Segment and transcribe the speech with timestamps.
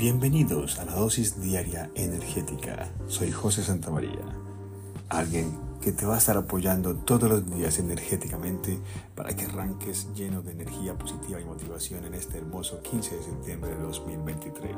[0.00, 2.90] Bienvenidos a la dosis diaria energética.
[3.06, 4.24] Soy José Santamaría,
[5.10, 8.78] alguien que te va a estar apoyando todos los días energéticamente
[9.14, 13.74] para que arranques lleno de energía positiva y motivación en este hermoso 15 de septiembre
[13.74, 14.72] de 2023.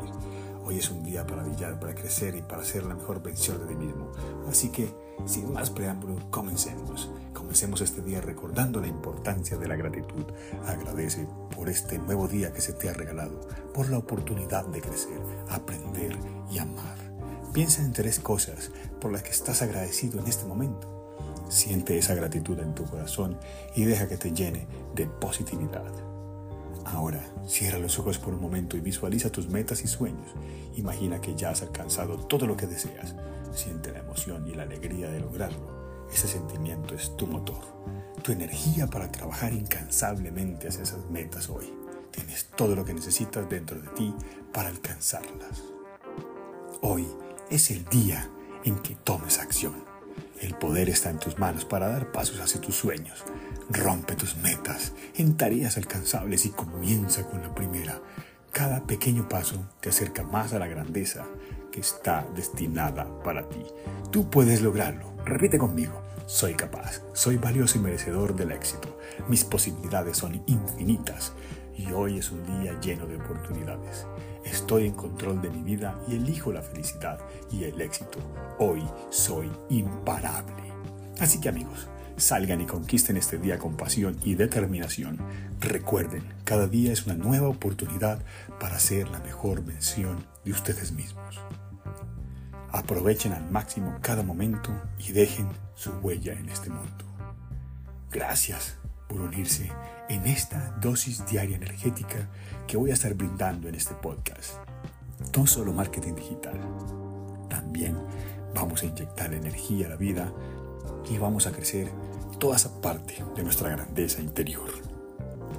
[0.65, 3.67] Hoy es un día para brillar, para crecer y para ser la mejor versión de
[3.67, 4.11] ti mismo.
[4.49, 4.93] Así que,
[5.25, 7.11] sin más preámbulo, comencemos.
[7.33, 10.25] Comencemos este día recordando la importancia de la gratitud.
[10.67, 13.41] Agradece por este nuevo día que se te ha regalado,
[13.73, 16.19] por la oportunidad de crecer, aprender
[16.51, 16.97] y amar.
[17.53, 21.15] Piensa en tres cosas por las que estás agradecido en este momento.
[21.49, 23.39] Siente esa gratitud en tu corazón
[23.77, 25.93] y deja que te llene de positividad.
[26.85, 30.35] Ahora, cierra los ojos por un momento y visualiza tus metas y sueños.
[30.77, 33.15] Imagina que ya has alcanzado todo lo que deseas.
[33.55, 36.07] Siente la emoción y la alegría de lograrlo.
[36.13, 37.63] Ese sentimiento es tu motor,
[38.23, 41.73] tu energía para trabajar incansablemente hacia esas metas hoy.
[42.11, 44.15] Tienes todo lo que necesitas dentro de ti
[44.53, 45.65] para alcanzarlas.
[46.81, 47.09] Hoy
[47.51, 48.31] es el día
[48.63, 49.75] en que tomes acción.
[50.41, 53.25] El poder está en tus manos para dar pasos hacia tus sueños.
[53.69, 58.01] Rompe tus metas en tareas alcanzables y comienza con la primera.
[58.53, 61.27] Cada pequeño paso te acerca más a la grandeza
[61.73, 63.65] que está destinada para ti.
[64.13, 65.13] Tú puedes lograrlo.
[65.25, 66.01] Repite conmigo.
[66.27, 69.01] Soy capaz, soy valioso y merecedor del éxito.
[69.29, 71.33] Mis posibilidades son infinitas
[71.77, 74.07] y hoy es un día lleno de oportunidades.
[74.45, 77.21] Estoy en control de mi vida y elijo la felicidad
[77.51, 78.19] y el éxito.
[78.59, 80.63] Hoy soy imparable.
[81.21, 85.19] Así que amigos, salgan y conquisten este día con pasión y determinación.
[85.61, 88.21] Recuerden, cada día es una nueva oportunidad
[88.59, 91.41] para ser la mejor versión de ustedes mismos.
[92.71, 97.05] Aprovechen al máximo cada momento y dejen su huella en este mundo.
[98.11, 98.82] Gracias
[99.13, 99.71] por unirse
[100.09, 102.29] en esta dosis diaria energética
[102.67, 104.55] que voy a estar brindando en este podcast.
[105.37, 106.59] No solo marketing digital,
[107.49, 107.97] también
[108.55, 110.33] vamos a inyectar energía a la vida
[111.11, 111.91] y vamos a crecer
[112.39, 114.69] toda esa parte de nuestra grandeza interior.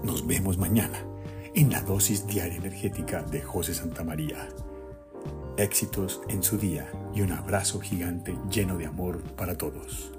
[0.04, 1.06] Nos vemos mañana
[1.54, 4.50] en la dosis diaria energética de José Santamaría.
[5.58, 10.12] Éxitos en su día y un abrazo gigante lleno de amor para todos.